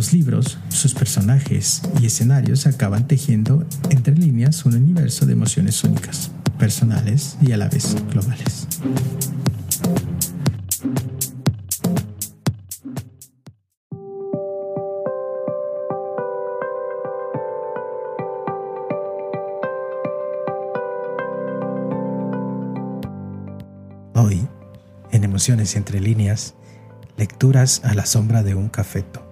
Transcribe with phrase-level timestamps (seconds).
[0.00, 6.30] Los libros, sus personajes y escenarios acaban tejiendo entre líneas un universo de emociones únicas,
[6.58, 8.66] personales y a la vez globales.
[24.14, 24.48] Hoy,
[25.12, 26.54] en Emociones entre líneas,
[27.18, 29.29] lecturas a la sombra de un cafeto.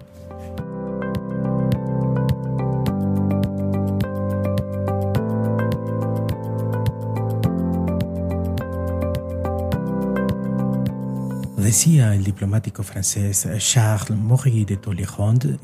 [11.69, 15.59] Decía el diplomático francés Charles Maurice de Tolérand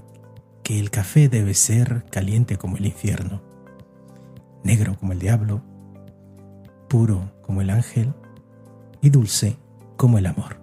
[0.62, 3.42] que el café debe ser caliente como el infierno,
[4.64, 5.64] negro como el diablo,
[6.90, 8.14] puro como el ángel
[9.02, 9.58] y dulce
[9.98, 10.62] como el amor.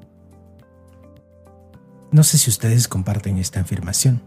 [2.13, 4.23] No sé si ustedes comparten esta afirmación,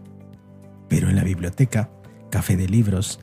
[0.86, 1.88] pero en la biblioteca,
[2.28, 3.20] café de libros,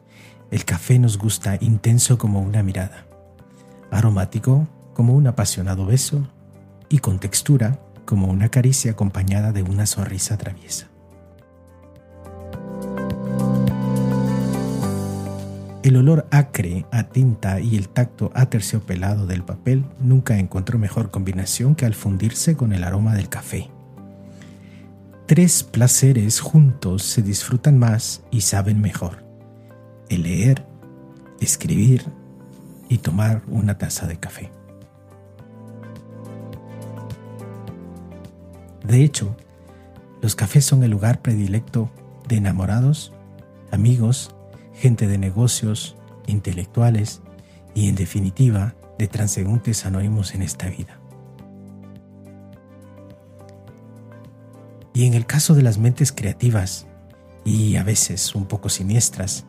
[0.50, 3.06] el café nos gusta intenso como una mirada,
[3.92, 6.28] aromático como un apasionado beso
[6.90, 10.88] y con textura como una caricia acompañada de una sonrisa traviesa.
[15.84, 21.76] El olor acre a tinta y el tacto aterciopelado del papel nunca encontró mejor combinación
[21.76, 23.70] que al fundirse con el aroma del café.
[25.26, 29.26] Tres placeres juntos se disfrutan más y saben mejor.
[30.08, 30.66] El leer,
[31.42, 32.06] escribir
[32.88, 34.52] y tomar una taza de café.
[38.84, 39.36] De hecho,
[40.22, 41.90] los cafés son el lugar predilecto
[42.28, 43.14] de enamorados,
[43.72, 44.36] amigos,
[44.74, 45.96] gente de negocios,
[46.28, 47.22] intelectuales
[47.74, 51.00] y, en definitiva, de transeúntes anónimos en esta vida.
[54.94, 56.88] Y en el caso de las mentes creativas,
[57.44, 59.46] y a veces un poco siniestras,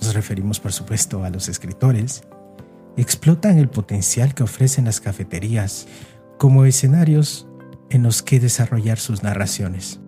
[0.00, 2.22] nos referimos por supuesto a los escritores,
[2.96, 5.86] explotan el potencial que ofrecen las cafeterías
[6.38, 7.46] como escenarios
[7.90, 10.00] en los que desarrollar sus narraciones.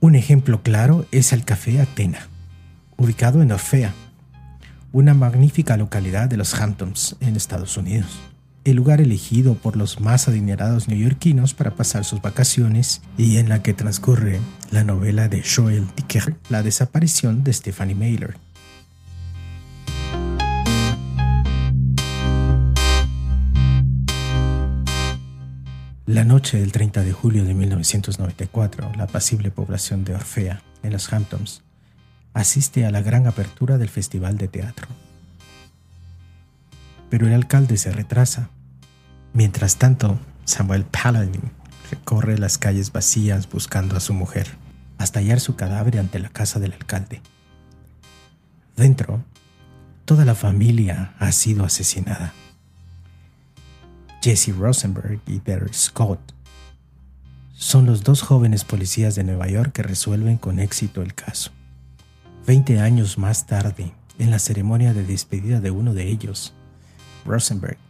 [0.00, 2.28] Un ejemplo claro es el Café Atena,
[2.96, 3.94] ubicado en Orfea,
[4.92, 8.33] una magnífica localidad de los Hamptons, en Estados Unidos
[8.64, 13.62] el lugar elegido por los más adinerados neoyorquinos para pasar sus vacaciones y en la
[13.62, 18.36] que transcurre la novela de Joel Dicker, La desaparición de Stephanie Mailer.
[26.06, 31.12] La noche del 30 de julio de 1994, la apacible población de Orfea, en los
[31.12, 31.62] Hamptons,
[32.34, 34.88] asiste a la gran apertura del Festival de Teatro
[37.14, 38.50] pero el alcalde se retrasa.
[39.34, 41.42] Mientras tanto, Samuel Paladin
[41.90, 44.46] recorre las calles vacías buscando a su mujer,
[44.96, 47.20] hasta hallar su cadáver ante la casa del alcalde.
[48.76, 49.24] Dentro,
[50.04, 52.32] toda la familia ha sido asesinada.
[54.22, 56.20] Jesse Rosenberg y Derek Scott
[57.54, 61.50] son los dos jóvenes policías de Nueva York que resuelven con éxito el caso.
[62.46, 66.54] Veinte años más tarde, en la ceremonia de despedida de uno de ellos,
[67.24, 67.83] Rosenberg.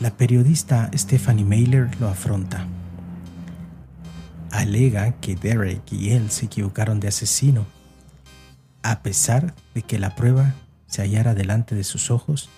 [0.00, 2.68] La periodista Stephanie Mailer lo afronta.
[4.52, 7.66] Alega que Derek y él se equivocaron de asesino,
[8.82, 10.54] a pesar de que la prueba
[10.86, 12.48] se hallara delante de sus ojos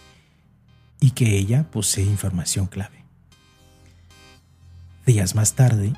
[1.00, 3.04] y que ella posee información clave.
[5.06, 5.94] Días más tarde,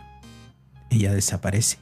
[0.90, 1.78] ella desaparece.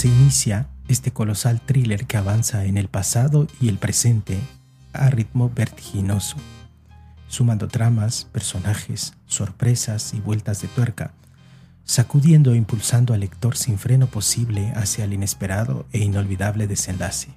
[0.00, 4.38] Se inicia este colosal thriller que avanza en el pasado y el presente
[4.94, 6.38] a ritmo vertiginoso,
[7.28, 11.12] sumando tramas, personajes, sorpresas y vueltas de tuerca,
[11.84, 17.28] sacudiendo e impulsando al lector sin freno posible hacia el inesperado e inolvidable desenlace.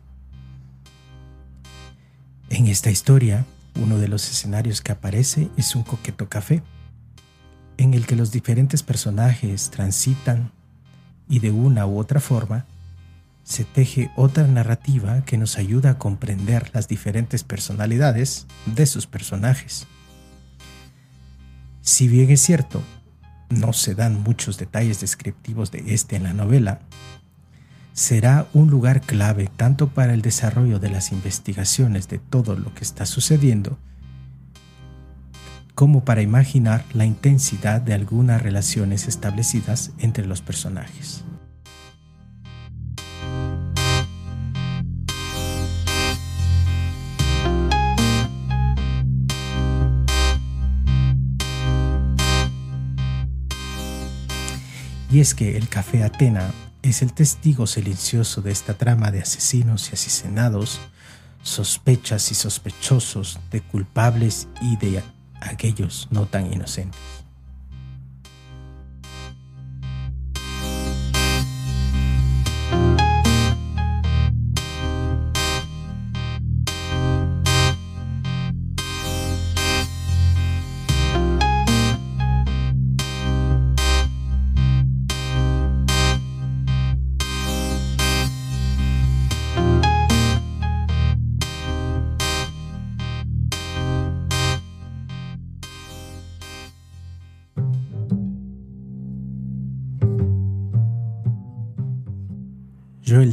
[2.48, 3.46] En esta historia,
[3.76, 6.64] uno de los escenarios que aparece es un coqueto café,
[7.76, 10.53] en el que los diferentes personajes transitan
[11.34, 12.68] y de una u otra forma
[13.44, 19.88] se teje otra narrativa que nos ayuda a comprender las diferentes personalidades de sus personajes.
[21.82, 22.84] Si bien es cierto,
[23.50, 26.82] no se dan muchos detalles descriptivos de este en la novela,
[27.94, 32.84] será un lugar clave tanto para el desarrollo de las investigaciones de todo lo que
[32.84, 33.80] está sucediendo,
[35.76, 41.24] como para imaginar la intensidad de algunas relaciones establecidas entre los personajes.
[55.14, 59.92] Y es que el Café Atena es el testigo silencioso de esta trama de asesinos
[59.92, 60.82] y asesinados,
[61.44, 65.04] sospechas y sospechosos, de culpables y de
[65.50, 67.23] aquellos no tan inocentes.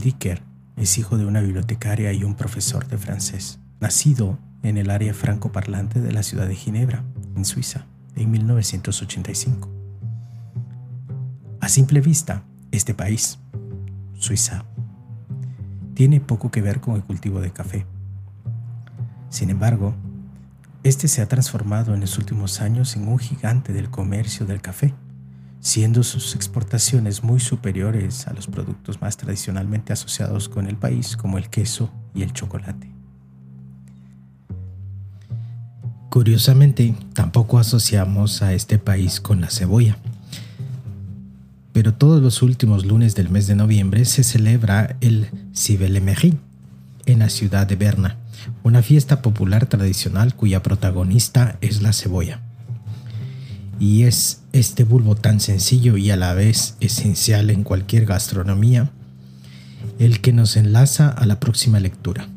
[0.00, 0.42] Dicker
[0.76, 6.00] es hijo de una bibliotecaria y un profesor de francés, nacido en el área francoparlante
[6.00, 7.04] de la ciudad de Ginebra,
[7.36, 7.86] en Suiza,
[8.16, 9.68] en 1985.
[11.60, 13.38] A simple vista, este país,
[14.14, 14.64] Suiza,
[15.94, 17.86] tiene poco que ver con el cultivo de café.
[19.28, 19.94] Sin embargo,
[20.82, 24.94] este se ha transformado en los últimos años en un gigante del comercio del café
[25.60, 31.38] siendo sus exportaciones muy superiores a los productos más tradicionalmente asociados con el país, como
[31.38, 32.90] el queso y el chocolate.
[36.08, 39.96] Curiosamente, tampoco asociamos a este país con la cebolla.
[41.72, 46.36] Pero todos los últimos lunes del mes de noviembre se celebra el Sibelemery
[47.06, 48.16] en la ciudad de Berna,
[48.64, 52.40] una fiesta popular tradicional cuya protagonista es la cebolla.
[53.80, 58.90] Y es este bulbo tan sencillo y a la vez esencial en cualquier gastronomía
[59.98, 62.28] el que nos enlaza a la próxima lectura.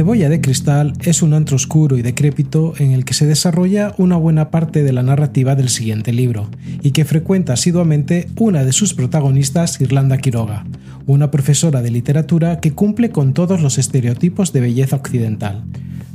[0.00, 4.16] Cebolla de cristal es un antro oscuro y decrépito en el que se desarrolla una
[4.16, 6.48] buena parte de la narrativa del siguiente libro,
[6.80, 10.64] y que frecuenta asiduamente una de sus protagonistas, Irlanda Quiroga,
[11.06, 15.64] una profesora de literatura que cumple con todos los estereotipos de belleza occidental,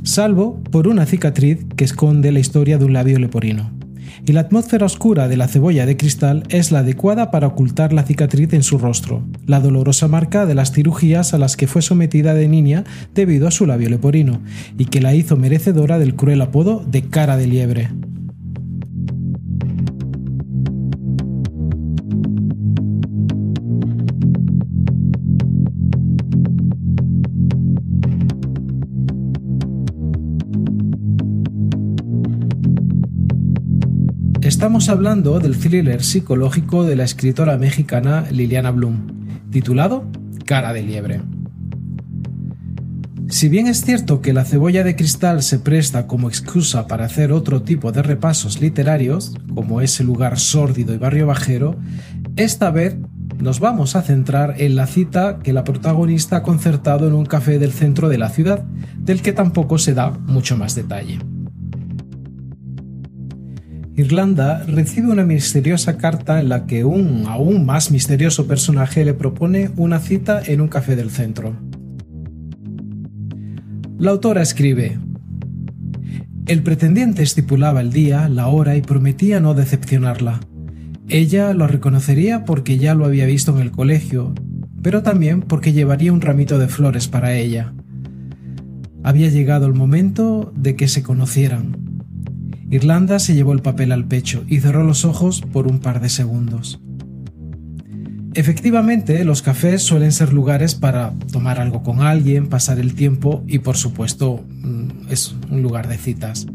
[0.02, 3.75] salvo por una cicatriz que esconde la historia de un labio leporino
[4.24, 8.04] y la atmósfera oscura de la cebolla de cristal es la adecuada para ocultar la
[8.04, 12.34] cicatriz en su rostro, la dolorosa marca de las cirugías a las que fue sometida
[12.34, 14.40] de niña debido a su labio leporino,
[14.78, 17.88] y que la hizo merecedora del cruel apodo de cara de liebre.
[34.56, 39.06] Estamos hablando del thriller psicológico de la escritora mexicana Liliana Bloom,
[39.50, 40.08] titulado
[40.46, 41.20] Cara de Liebre.
[43.28, 47.32] Si bien es cierto que la cebolla de cristal se presta como excusa para hacer
[47.32, 51.76] otro tipo de repasos literarios, como ese lugar sórdido y barrio bajero,
[52.36, 52.96] esta vez
[53.38, 57.58] nos vamos a centrar en la cita que la protagonista ha concertado en un café
[57.58, 58.64] del centro de la ciudad,
[58.96, 61.18] del que tampoco se da mucho más detalle.
[63.98, 69.70] Irlanda recibe una misteriosa carta en la que un aún más misterioso personaje le propone
[69.76, 71.56] una cita en un café del centro.
[73.98, 74.98] La autora escribe,
[76.44, 80.40] El pretendiente estipulaba el día, la hora y prometía no decepcionarla.
[81.08, 84.34] Ella lo reconocería porque ya lo había visto en el colegio,
[84.82, 87.72] pero también porque llevaría un ramito de flores para ella.
[89.02, 91.85] Había llegado el momento de que se conocieran
[92.70, 96.08] Irlanda se llevó el papel al pecho y cerró los ojos por un par de
[96.08, 96.80] segundos.
[98.34, 103.60] Efectivamente, los cafés suelen ser lugares para tomar algo con alguien, pasar el tiempo y
[103.60, 106.46] por supuesto mm, es un lugar de citas.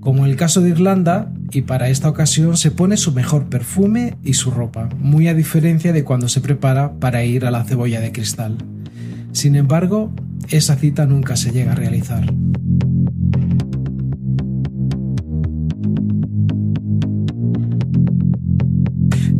[0.00, 4.16] Como en el caso de Irlanda, y para esta ocasión se pone su mejor perfume
[4.22, 8.00] y su ropa, muy a diferencia de cuando se prepara para ir a la cebolla
[8.00, 8.56] de cristal.
[9.32, 10.12] Sin embargo,
[10.48, 12.26] esa cita nunca se llega a realizar.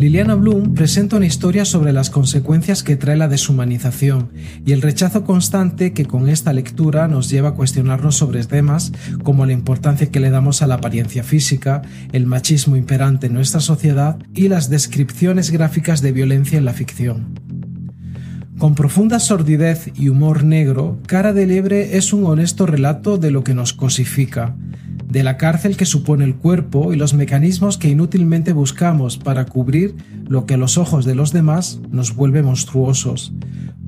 [0.00, 4.30] Liliana Bloom presenta una historia sobre las consecuencias que trae la deshumanización
[4.64, 8.92] y el rechazo constante que con esta lectura nos lleva a cuestionarnos sobre temas
[9.24, 13.60] como la importancia que le damos a la apariencia física, el machismo imperante en nuestra
[13.60, 17.34] sociedad y las descripciones gráficas de violencia en la ficción.
[18.56, 23.44] Con profunda sordidez y humor negro, Cara de Liebre es un honesto relato de lo
[23.44, 24.56] que nos cosifica,
[25.10, 29.94] de la cárcel que supone el cuerpo y los mecanismos que inútilmente buscamos para cubrir
[30.28, 33.32] lo que a los ojos de los demás nos vuelve monstruosos,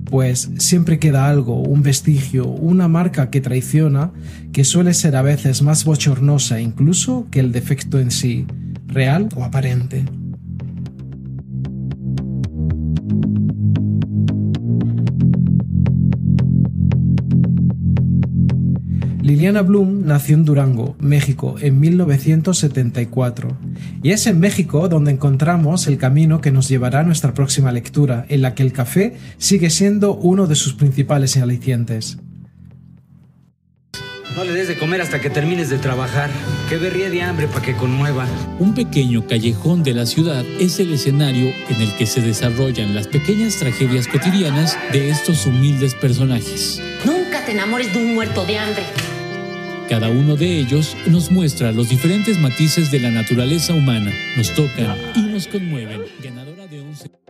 [0.05, 4.11] pues siempre queda algo, un vestigio, una marca que traiciona,
[4.53, 8.47] que suele ser a veces más bochornosa incluso que el defecto en sí,
[8.89, 10.05] real o aparente.
[19.23, 23.57] Liliana Bloom nació en Durango, México, en 1974,
[24.03, 28.27] y es en México donde encontramos el camino que nos llevará a nuestra próxima lectura,
[28.29, 32.19] en la que el café sigue siendo uno de sus principales alicientes.
[34.37, 36.31] No le des de comer hasta que termines de trabajar.
[36.71, 38.27] Que berría de hambre para que conmueva.
[38.59, 43.09] Un pequeño callejón de la ciudad es el escenario en el que se desarrollan las
[43.09, 46.81] pequeñas tragedias cotidianas de estos humildes personajes.
[47.05, 48.85] Nunca te enamores de un muerto de hambre.
[49.89, 54.97] Cada uno de ellos nos muestra los diferentes matices de la naturaleza humana, nos tocan
[55.15, 56.03] y nos conmueven.
[56.23, 57.22] Ganadora de 11.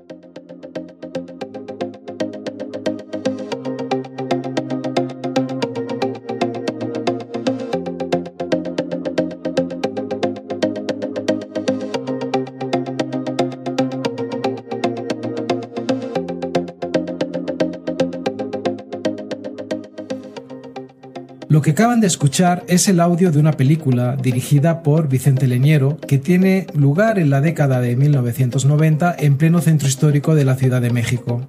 [21.63, 25.97] Lo que acaban de escuchar es el audio de una película dirigida por Vicente Leñero
[25.97, 30.83] que tiene lugar en la década de 1990 en pleno centro histórico de la Ciudad
[30.83, 31.49] de México.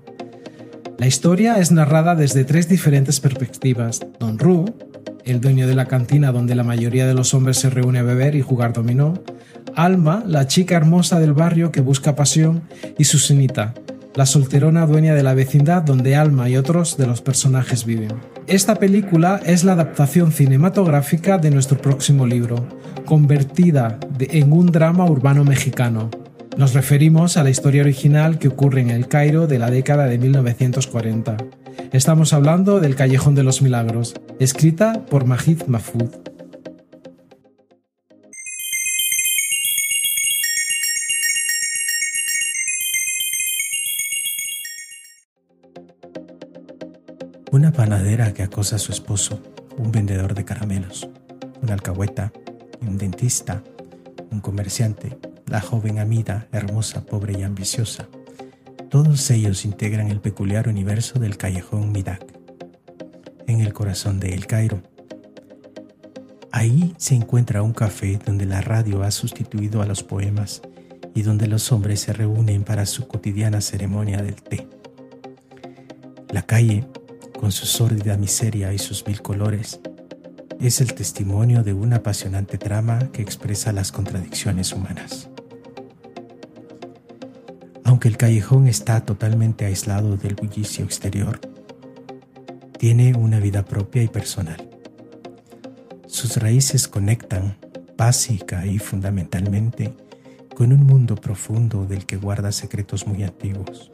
[0.99, 4.01] La historia es narrada desde tres diferentes perspectivas.
[4.19, 4.65] Don Ru,
[5.25, 8.35] el dueño de la cantina donde la mayoría de los hombres se reúne a beber
[8.35, 9.15] y jugar dominó,
[9.75, 12.61] Alma, la chica hermosa del barrio que busca pasión,
[12.99, 13.73] y Susanita,
[14.13, 18.11] la solterona dueña de la vecindad donde Alma y otros de los personajes viven.
[18.47, 22.67] Esta película es la adaptación cinematográfica de nuestro próximo libro,
[23.05, 26.09] convertida en un drama urbano mexicano.
[26.57, 30.17] Nos referimos a la historia original que ocurre en el Cairo de la década de
[30.17, 31.37] 1940.
[31.93, 36.22] Estamos hablando del Callejón de los Milagros, escrita por Majid Mahfoud.
[47.53, 49.39] Una panadera que acosa a su esposo,
[49.77, 51.07] un vendedor de caramelos,
[51.61, 52.33] una alcahueta,
[52.81, 53.63] un dentista,
[54.31, 58.07] un comerciante, la joven Amida, hermosa, pobre y ambiciosa.
[58.89, 62.25] Todos ellos integran el peculiar universo del callejón Midak,
[63.45, 64.81] en el corazón de El Cairo.
[66.51, 70.63] Ahí se encuentra un café donde la radio ha sustituido a los poemas
[71.13, 74.67] y donde los hombres se reúnen para su cotidiana ceremonia del té.
[76.31, 76.87] La calle
[77.43, 79.81] con su sórdida miseria y sus mil colores,
[80.61, 85.27] es el testimonio de una apasionante trama que expresa las contradicciones humanas.
[87.83, 91.41] Aunque el callejón está totalmente aislado del bullicio exterior,
[92.79, 94.69] tiene una vida propia y personal.
[96.07, 97.57] Sus raíces conectan,
[97.97, 99.93] básica y fundamentalmente,
[100.55, 103.91] con un mundo profundo del que guarda secretos muy antiguos.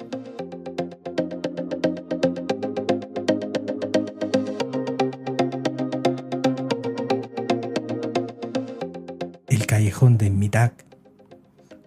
[10.07, 10.85] De Midak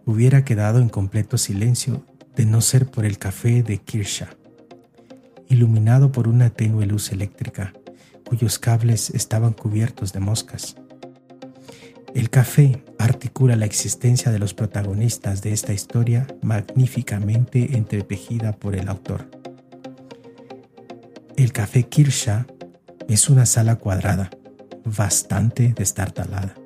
[0.04, 2.04] hubiera quedado en completo silencio
[2.37, 4.37] de no ser por el café de Kirsha,
[5.49, 7.73] iluminado por una tenue luz eléctrica
[8.28, 10.76] cuyos cables estaban cubiertos de moscas.
[12.14, 18.88] El café articula la existencia de los protagonistas de esta historia magníficamente entretejida por el
[18.88, 19.31] autor.
[21.37, 22.47] El café Kirsha
[23.09, 24.28] es una sala cuadrada,
[24.85, 26.62] bastante destartalada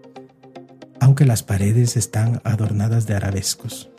[1.00, 3.90] aunque las paredes están adornadas de arabescos.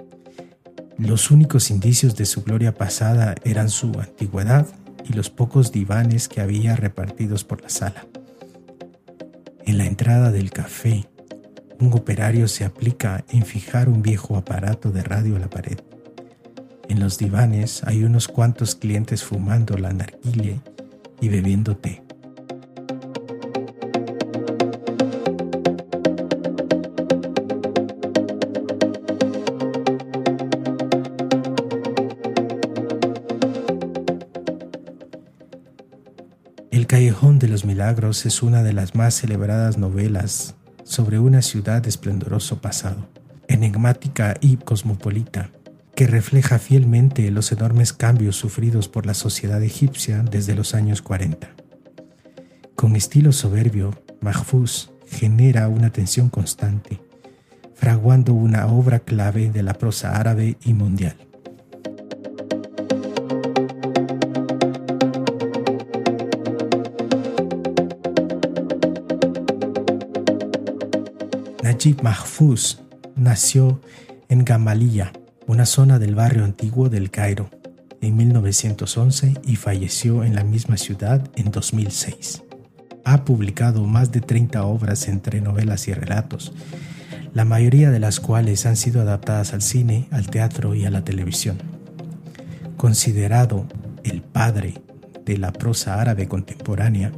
[0.97, 4.65] Los únicos indicios de su gloria pasada eran su antigüedad
[5.07, 8.07] y los pocos divanes que había repartidos por la sala.
[9.65, 11.07] En la entrada del café,
[11.79, 15.77] un operario se aplica en fijar un viejo aparato de radio a la pared.
[16.89, 20.61] En los divanes hay unos cuantos clientes fumando la narguile
[21.19, 22.06] y bebiendo té.
[36.97, 41.89] Callejón de los Milagros es una de las más celebradas novelas sobre una ciudad de
[41.89, 43.07] esplendoroso pasado,
[43.47, 45.51] enigmática y cosmopolita,
[45.93, 51.47] que refleja fielmente los enormes cambios sufridos por la sociedad egipcia desde los años 40.
[52.75, 56.99] Con estilo soberbio, Mahfuz genera una tensión constante,
[57.75, 61.26] fraguando una obra clave de la prosa árabe y mundial.
[71.87, 72.79] Najib Mahfouz
[73.15, 73.79] nació
[74.27, 75.13] en Gamaliya,
[75.45, 77.49] una zona del barrio antiguo del Cairo,
[78.01, 82.43] en 1911 y falleció en la misma ciudad en 2006.
[83.05, 86.51] Ha publicado más de 30 obras entre novelas y relatos,
[87.33, 91.05] la mayoría de las cuales han sido adaptadas al cine, al teatro y a la
[91.05, 91.57] televisión.
[92.75, 93.65] Considerado
[94.03, 94.73] el padre
[95.23, 97.13] de la prosa árabe contemporánea,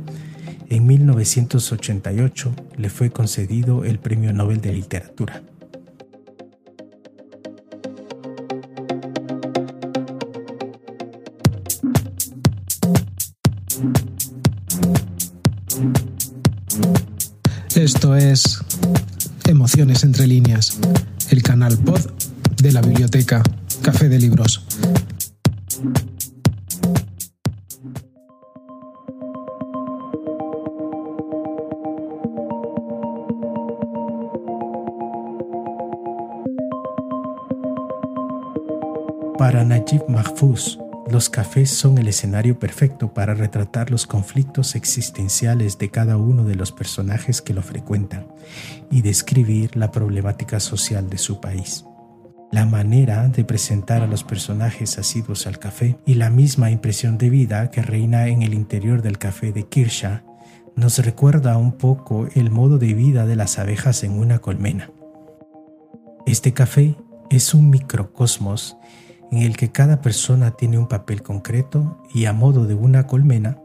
[0.70, 5.42] en 1988 le fue concedido el Premio Nobel de Literatura.
[17.76, 18.60] Esto es
[19.48, 20.19] Emociones entre
[42.20, 47.62] escenario perfecto para retratar los conflictos existenciales de cada uno de los personajes que lo
[47.62, 48.28] frecuentan
[48.92, 51.86] y describir la problemática social de su país.
[52.52, 57.30] La manera de presentar a los personajes asiduos al café y la misma impresión de
[57.30, 60.26] vida que reina en el interior del café de Kirsha
[60.76, 64.92] nos recuerda un poco el modo de vida de las abejas en una colmena.
[66.26, 66.98] Este café
[67.30, 68.76] es un microcosmos
[69.32, 73.60] en el que cada persona tiene un papel concreto y a modo de una colmena,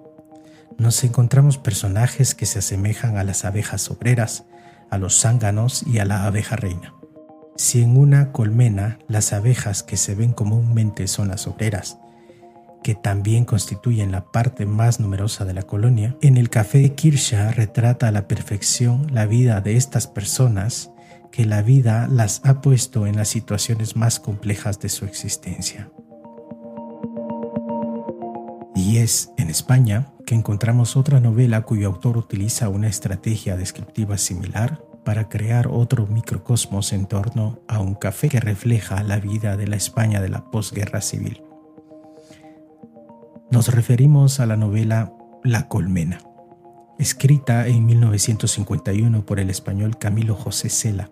[0.78, 4.44] nos encontramos personajes que se asemejan a las abejas obreras,
[4.90, 6.94] a los zánganos y a la abeja reina.
[7.56, 11.98] Si en una colmena las abejas que se ven comúnmente son las obreras,
[12.82, 18.08] que también constituyen la parte más numerosa de la colonia, en el café Kirsha retrata
[18.08, 20.90] a la perfección la vida de estas personas
[21.34, 25.90] que la vida las ha puesto en las situaciones más complejas de su existencia.
[28.76, 34.84] Y es en España que encontramos otra novela cuyo autor utiliza una estrategia descriptiva similar
[35.04, 39.74] para crear otro microcosmos en torno a un café que refleja la vida de la
[39.74, 41.42] España de la posguerra civil.
[43.50, 46.20] Nos referimos a la novela La Colmena,
[47.00, 51.10] escrita en 1951 por el español Camilo José Cela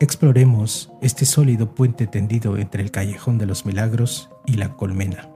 [0.00, 5.30] Exploremos este sólido puente tendido entre el Callejón de los Milagros y la Colmena.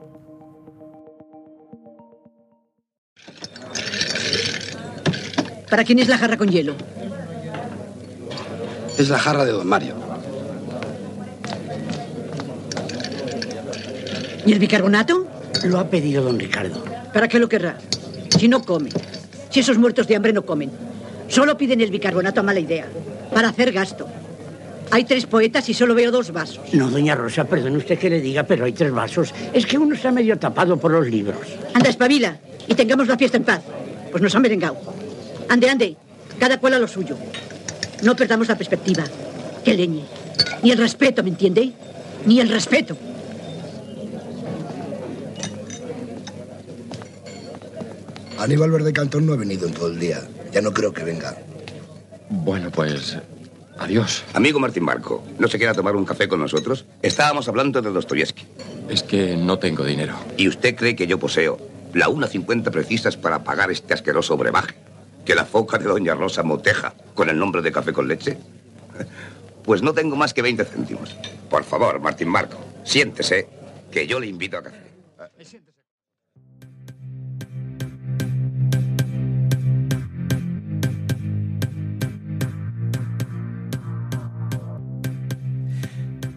[5.69, 6.75] ¿Para quién es la jarra con hielo?
[8.97, 9.95] Es la jarra de don Mario.
[14.45, 15.25] ¿Y el bicarbonato?
[15.63, 16.83] Lo ha pedido don Ricardo.
[17.13, 17.77] ¿Para qué lo querrá?
[18.37, 18.89] Si no come.
[19.49, 20.69] Si esos muertos de hambre no comen.
[21.29, 22.87] Solo piden el bicarbonato a mala idea.
[23.33, 24.07] Para hacer gasto.
[24.91, 26.73] Hay tres poetas y solo veo dos vasos.
[26.73, 29.33] No, doña Rosa, perdone usted que le diga, pero hay tres vasos.
[29.53, 31.37] Es que uno está medio tapado por los libros.
[31.73, 33.61] Anda, espabila y tengamos la fiesta en paz.
[34.11, 34.77] Pues nos han merengado.
[35.47, 35.97] Ande, ande,
[36.39, 37.15] cada cual a lo suyo.
[38.01, 39.03] No perdamos la perspectiva.
[39.63, 40.03] Que leñe.
[40.63, 41.71] Ni el respeto, ¿me entiende?
[42.25, 42.97] Ni el respeto.
[48.39, 50.21] Aníbal Verde Cantón no ha venido en todo el día.
[50.51, 51.37] Ya no creo que venga.
[52.29, 53.17] Bueno, pues
[53.79, 54.25] Adiós.
[54.33, 56.85] Amigo Martín Marco, ¿no se quiera tomar un café con nosotros?
[57.01, 58.45] Estábamos hablando de Dostoyevsky.
[58.89, 60.15] Es que no tengo dinero.
[60.37, 61.57] ¿Y usted cree que yo poseo
[61.93, 64.75] la 1.50 precisas para pagar este asqueroso brebaje?
[65.25, 68.37] ¿Que la foca de Doña Rosa Moteja con el nombre de café con leche?
[69.61, 71.15] Pues no tengo más que 20 céntimos.
[71.47, 73.47] Por favor, Martín Marco, siéntese,
[73.91, 74.79] que yo le invito a café.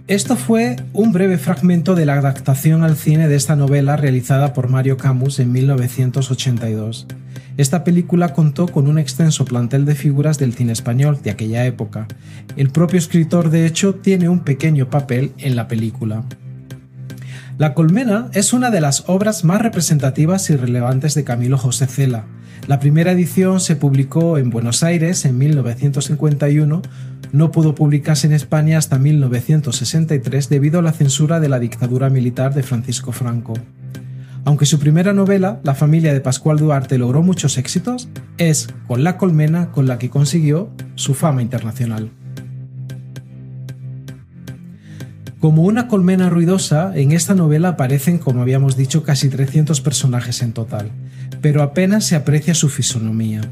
[0.08, 4.68] Esto fue un breve fragmento de la adaptación al cine de esta novela realizada por
[4.68, 7.06] Mario Camus en 1982.
[7.56, 12.08] Esta película contó con un extenso plantel de figuras del cine español de aquella época.
[12.56, 16.24] El propio escritor, de hecho, tiene un pequeño papel en la película.
[17.56, 22.24] La Colmena es una de las obras más representativas y relevantes de Camilo José Cela.
[22.68, 26.80] La primera edición se publicó en Buenos Aires en 1951,
[27.32, 32.54] no pudo publicarse en España hasta 1963 debido a la censura de la dictadura militar
[32.54, 33.54] de Francisco Franco.
[34.44, 39.16] Aunque su primera novela, La familia de Pascual Duarte, logró muchos éxitos, es con La
[39.16, 42.10] Colmena con la que consiguió su fama internacional.
[45.40, 50.52] Como una colmena ruidosa, en esta novela aparecen, como habíamos dicho, casi 300 personajes en
[50.52, 50.92] total,
[51.42, 53.42] pero apenas se aprecia su fisonomía.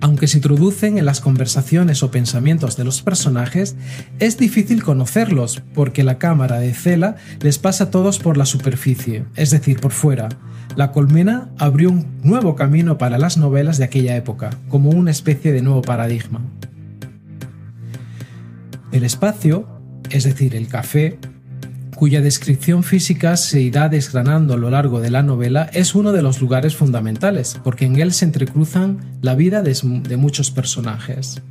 [0.00, 3.74] Aunque se introducen en las conversaciones o pensamientos de los personajes,
[4.20, 9.24] es difícil conocerlos porque la cámara de Cela les pasa a todos por la superficie,
[9.34, 10.28] es decir, por fuera.
[10.76, 15.52] La colmena abrió un nuevo camino para las novelas de aquella época, como una especie
[15.52, 16.40] de nuevo paradigma.
[18.92, 19.68] El espacio,
[20.10, 21.18] es decir, el café,
[21.98, 26.22] cuya descripción física se irá desgranando a lo largo de la novela, es uno de
[26.22, 31.42] los lugares fundamentales, porque en él se entrecruzan la vida de, muchos personajes.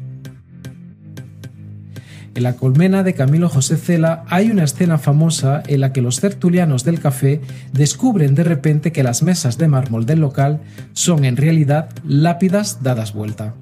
[2.34, 6.22] En la colmena de Camilo José Cela hay una escena famosa en la que los
[6.22, 7.42] tertulianos del café
[7.74, 10.62] descubren de repente que las mesas de mármol del local
[10.94, 13.54] son en realidad lápidas dadas vuelta.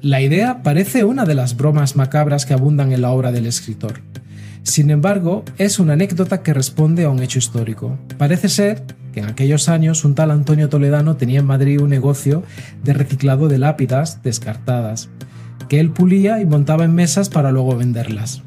[0.00, 4.00] La idea parece una de las bromas macabras que abundan en la obra del escritor.
[4.64, 7.98] Sin embargo, es una anécdota que responde a un hecho histórico.
[8.16, 12.42] Parece ser que en aquellos años un tal Antonio Toledano tenía en Madrid un negocio
[12.82, 15.10] de reciclado de lápidas descartadas,
[15.68, 18.42] que él pulía y montaba en mesas para luego venderlas.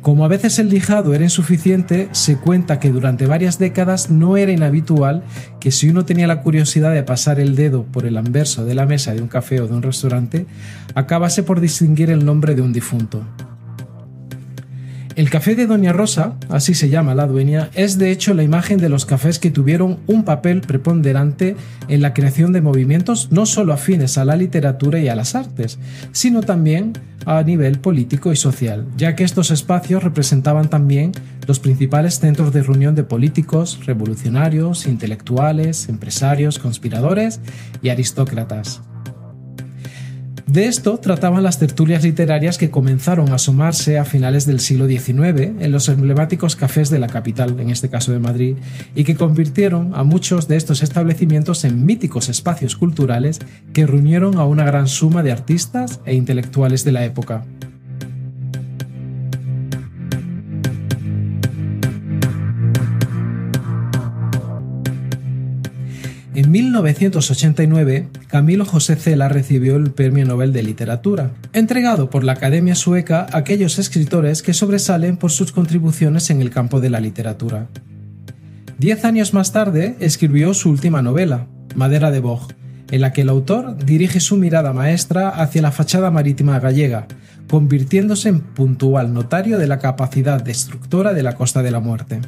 [0.00, 4.52] Como a veces el lijado era insuficiente, se cuenta que durante varias décadas no era
[4.52, 5.24] inhabitual
[5.58, 8.86] que si uno tenía la curiosidad de pasar el dedo por el anverso de la
[8.86, 10.46] mesa de un café o de un restaurante,
[10.94, 13.24] acabase por distinguir el nombre de un difunto.
[15.18, 18.78] El café de Doña Rosa, así se llama la dueña, es de hecho la imagen
[18.78, 21.56] de los cafés que tuvieron un papel preponderante
[21.88, 25.80] en la creación de movimientos no solo afines a la literatura y a las artes,
[26.12, 26.92] sino también
[27.26, 31.10] a nivel político y social, ya que estos espacios representaban también
[31.48, 37.40] los principales centros de reunión de políticos, revolucionarios, intelectuales, empresarios, conspiradores
[37.82, 38.82] y aristócratas.
[40.48, 45.52] De esto trataban las tertulias literarias que comenzaron a asomarse a finales del siglo XIX
[45.60, 48.56] en los emblemáticos cafés de la capital, en este caso de Madrid,
[48.94, 53.40] y que convirtieron a muchos de estos establecimientos en míticos espacios culturales
[53.74, 57.44] que reunieron a una gran suma de artistas e intelectuales de la época.
[66.48, 72.74] En 1989, Camilo José Cela recibió el Premio Nobel de Literatura, entregado por la Academia
[72.74, 77.66] Sueca a aquellos escritores que sobresalen por sus contribuciones en el campo de la literatura.
[78.78, 82.48] Diez años más tarde escribió su última novela, Madera de Boj,
[82.90, 87.08] en la que el autor dirige su mirada maestra hacia la fachada marítima gallega,
[87.46, 92.20] convirtiéndose en puntual notario de la capacidad destructora de la Costa de la Muerte.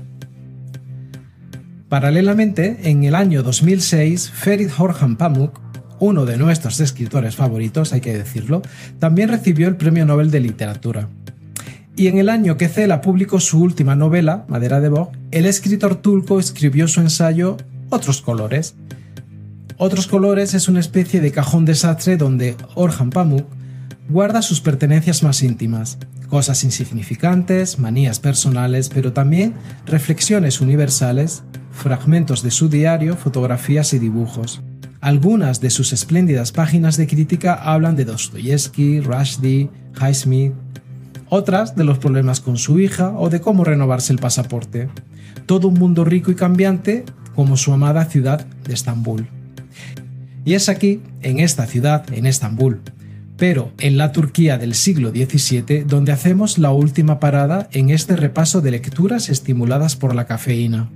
[1.91, 5.59] Paralelamente, en el año 2006, Ferit Horhan Pamuk,
[5.99, 8.63] uno de nuestros escritores favoritos, hay que decirlo,
[9.01, 11.09] también recibió el Premio Nobel de Literatura.
[11.97, 15.97] Y en el año que Cela publicó su última novela, Madera de Bog, el escritor
[15.97, 17.57] turco escribió su ensayo
[17.89, 18.77] Otros colores.
[19.77, 23.47] Otros colores es una especie de cajón desastre donde Orhan Pamuk
[24.11, 29.55] guarda sus pertenencias más íntimas, cosas insignificantes, manías personales, pero también
[29.87, 34.61] reflexiones universales fragmentos de su diario, fotografías y dibujos.
[35.01, 40.53] Algunas de sus espléndidas páginas de crítica hablan de Dostoyevsky, Rushdie, Highsmith,
[41.29, 44.89] otras de los problemas con su hija o de cómo renovarse el pasaporte.
[45.47, 49.29] Todo un mundo rico y cambiante como su amada ciudad de Estambul.
[50.45, 52.81] Y es aquí, en esta ciudad, en Estambul,
[53.41, 58.61] pero en la Turquía del siglo XVII, donde hacemos la última parada en este repaso
[58.61, 60.91] de lecturas estimuladas por la cafeína.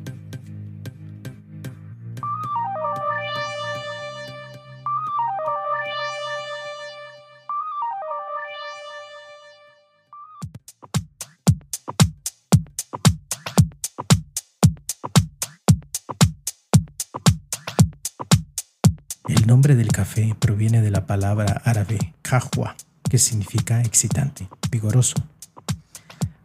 [20.04, 22.76] Café proviene de la palabra árabe kahwa,
[23.08, 25.14] que significa excitante, vigoroso.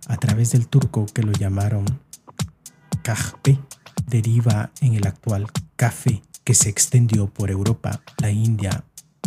[0.08, 1.84] A través del turco que lo llamaron
[3.04, 3.60] kahpe,
[4.08, 8.86] deriva en el actual café que se extendió por Europa, la India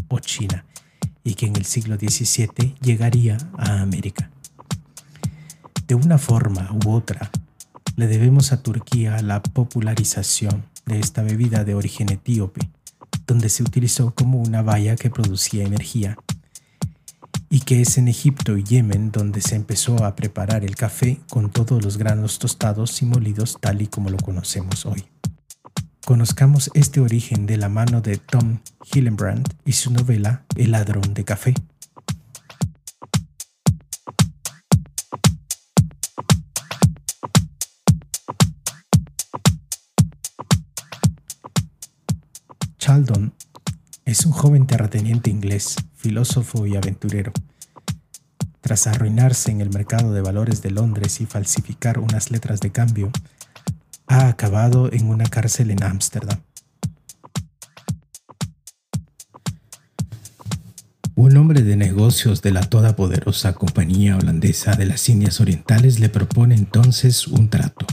[0.09, 0.65] o China
[1.23, 4.31] y que en el siglo XVII llegaría a América.
[5.87, 7.31] De una forma u otra,
[7.97, 12.71] le debemos a Turquía la popularización de esta bebida de origen etíope,
[13.27, 16.17] donde se utilizó como una valla que producía energía,
[17.53, 21.51] y que es en Egipto y Yemen donde se empezó a preparar el café con
[21.51, 25.05] todos los granos tostados y molidos tal y como lo conocemos hoy.
[26.05, 28.61] Conozcamos este origen de la mano de Tom
[28.93, 31.55] Hillenbrand y su novela El ladrón de café.
[42.93, 43.33] Chaldon
[44.05, 47.33] es un joven terrateniente inglés, filósofo y aventurero.
[48.61, 53.11] Tras arruinarse en el mercado de valores de Londres y falsificar unas letras de cambio,
[54.09, 56.39] ha acabado en una cárcel en Ámsterdam.
[61.15, 66.57] Un hombre de negocios de la todopoderosa compañía holandesa de las Indias Orientales le propone
[66.57, 67.87] entonces un trato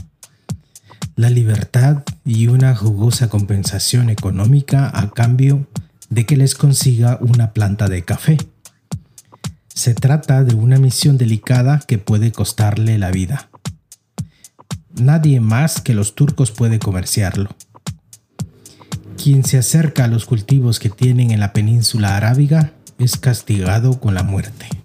[1.20, 5.66] la libertad y una jugosa compensación económica a cambio
[6.08, 8.38] de que les consiga una planta de café.
[9.68, 13.50] Se trata de una misión delicada que puede costarle la vida.
[14.98, 17.50] Nadie más que los turcos puede comerciarlo.
[19.22, 24.14] Quien se acerca a los cultivos que tienen en la península arábiga es castigado con
[24.14, 24.79] la muerte.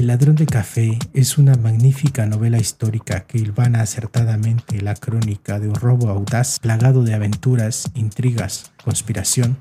[0.00, 5.68] El ladrón de café es una magnífica novela histórica que hilvana acertadamente la crónica de
[5.68, 9.58] un robo audaz plagado de aventuras, intrigas, conspiración,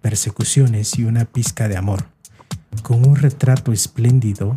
[0.00, 2.06] persecuciones y una pizca de amor,
[2.82, 4.56] con un retrato espléndido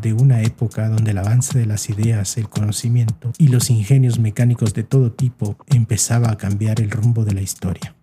[0.00, 4.72] de una época donde el avance de las ideas, el conocimiento y los ingenios mecánicos
[4.72, 7.96] de todo tipo empezaba a cambiar el rumbo de la historia.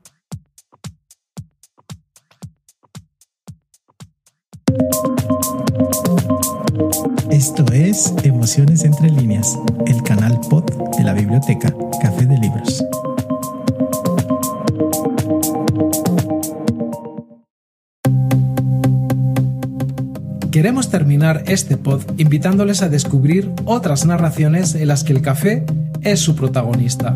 [7.32, 10.64] Esto es Emociones entre líneas, el canal pod
[10.98, 12.84] de la biblioteca Café de Libros.
[20.52, 25.66] Queremos terminar este pod invitándoles a descubrir otras narraciones en las que el café
[26.02, 27.16] es su protagonista.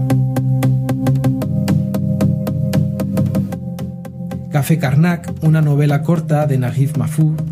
[4.51, 7.50] Café Karnak, una novela corta de Najib Mahfouz,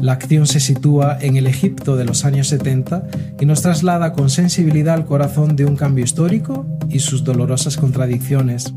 [0.00, 3.08] la acción se sitúa en el Egipto de los años 70
[3.40, 8.72] y nos traslada con sensibilidad al corazón de un cambio histórico y sus dolorosas contradicciones.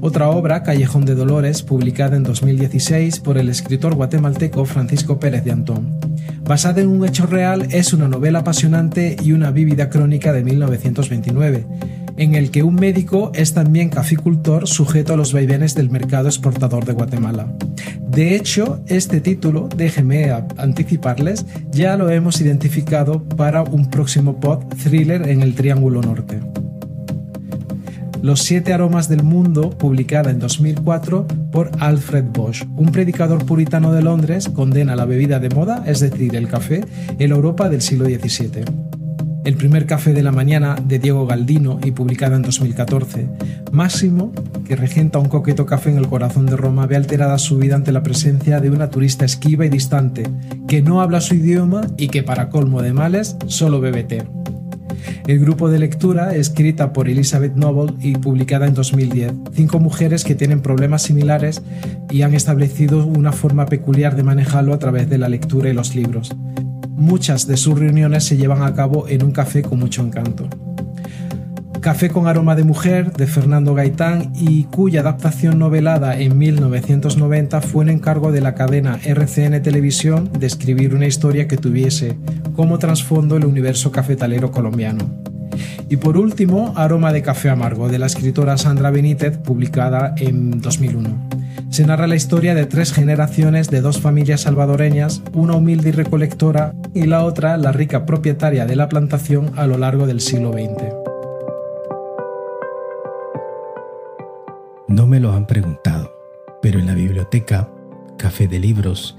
[0.00, 5.52] Otra obra, Callejón de Dolores, publicada en 2016 por el escritor guatemalteco Francisco Pérez de
[5.52, 5.98] Antón.
[6.42, 11.66] Basada en un hecho real, es una novela apasionante y una vívida crónica de 1929
[12.16, 16.84] en el que un médico es también caficultor sujeto a los vaivenes del mercado exportador
[16.84, 17.52] de Guatemala.
[18.08, 25.28] De hecho, este título, déjenme anticiparles, ya lo hemos identificado para un próximo pod thriller
[25.28, 26.40] en el Triángulo Norte.
[28.22, 34.00] Los siete aromas del mundo, publicada en 2004 por Alfred Bosch, un predicador puritano de
[34.00, 36.86] Londres, condena la bebida de moda, es decir, el café,
[37.18, 38.93] en Europa del siglo XVII.
[39.44, 43.28] El primer café de la mañana de Diego Galdino y publicada en 2014.
[43.72, 44.32] Máximo,
[44.66, 47.92] que regenta un coqueto café en el corazón de Roma, ve alterada su vida ante
[47.92, 50.22] la presencia de una turista esquiva y distante,
[50.66, 54.24] que no habla su idioma y que para colmo de males solo bebe té.
[55.26, 60.34] El grupo de lectura, escrita por Elizabeth Noble y publicada en 2010, cinco mujeres que
[60.34, 61.62] tienen problemas similares
[62.10, 65.94] y han establecido una forma peculiar de manejarlo a través de la lectura y los
[65.94, 66.34] libros.
[66.96, 70.48] Muchas de sus reuniones se llevan a cabo en un café con mucho encanto.
[71.80, 77.84] Café con aroma de mujer de Fernando Gaitán y cuya adaptación novelada en 1990 fue
[77.84, 82.16] en encargo de la cadena RCN Televisión de escribir una historia que tuviese
[82.54, 85.04] como trasfondo el universo cafetalero colombiano.
[85.90, 91.33] Y por último, Aroma de Café Amargo de la escritora Sandra Benítez, publicada en 2001
[91.74, 96.72] se narra la historia de tres generaciones de dos familias salvadoreñas, una humilde y recolectora
[96.94, 100.84] y la otra la rica propietaria de la plantación a lo largo del siglo XX.
[104.86, 106.12] No me lo han preguntado,
[106.62, 107.68] pero en la biblioteca,
[108.18, 109.18] Café de Libros,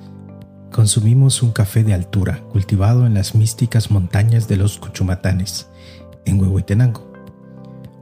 [0.71, 5.67] consumimos un café de altura cultivado en las místicas montañas de los Cuchumatanes,
[6.23, 7.11] en Huehuetenango,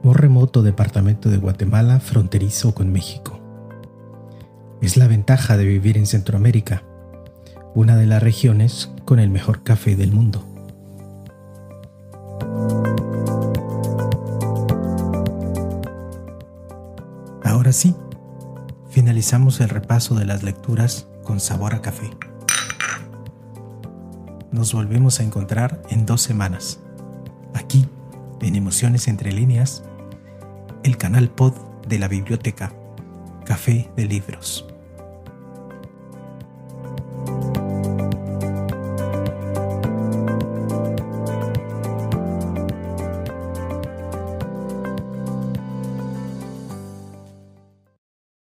[0.04, 3.43] un remoto departamento de Guatemala fronterizo con México.
[4.84, 6.82] Es la ventaja de vivir en Centroamérica,
[7.74, 10.46] una de las regiones con el mejor café del mundo.
[17.42, 17.96] Ahora sí,
[18.90, 22.10] finalizamos el repaso de las lecturas con sabor a café.
[24.52, 26.78] Nos volvemos a encontrar en dos semanas,
[27.54, 27.88] aquí,
[28.42, 29.82] en Emociones entre líneas,
[30.82, 31.54] el canal pod
[31.88, 32.74] de la biblioteca
[33.46, 34.66] Café de Libros.